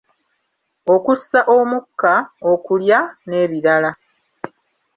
Okussa 0.93 1.39
omukka, 1.57 2.13
okulya, 2.51 2.99
n'ebirala. 3.27 3.91